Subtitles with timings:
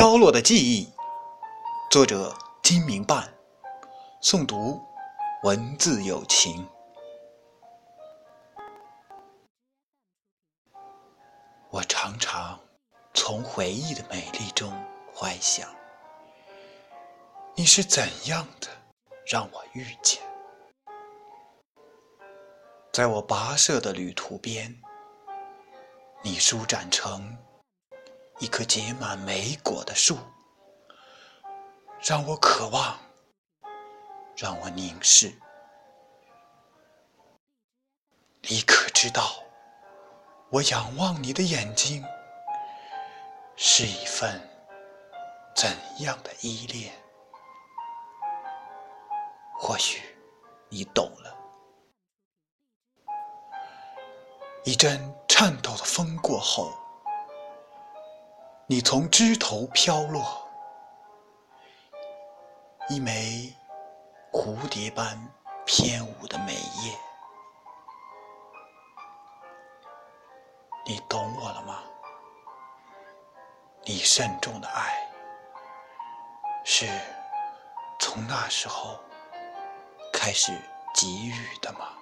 [0.00, 0.90] 飘落的记忆，
[1.90, 3.30] 作者金明伴，
[4.22, 4.80] 诵读
[5.42, 6.66] 文字有情。
[11.68, 12.58] 我常常
[13.12, 14.72] 从回忆的美丽中
[15.14, 15.68] 怀想，
[17.54, 18.68] 你是怎样的
[19.26, 20.22] 让我遇见？
[22.90, 24.74] 在我跋涉的旅途边，
[26.22, 27.36] 你舒展成。
[28.40, 30.16] 一棵结满莓果的树，
[32.00, 32.98] 让我渴望，
[34.34, 35.30] 让我凝视。
[38.48, 39.30] 你可知道，
[40.48, 42.02] 我仰望你的眼睛，
[43.56, 44.40] 是一份
[45.54, 46.94] 怎样的依恋？
[49.58, 50.16] 或许
[50.70, 51.36] 你懂了。
[54.64, 56.79] 一阵颤抖的风过后。
[58.70, 60.48] 你从枝头飘落，
[62.88, 63.52] 一枚
[64.30, 65.18] 蝴蝶般
[65.66, 66.96] 翩舞的美叶。
[70.86, 71.82] 你懂我了吗？
[73.82, 75.10] 你慎重的爱，
[76.64, 76.86] 是
[77.98, 79.00] 从那时候
[80.12, 80.52] 开始
[80.94, 81.99] 给予的吗？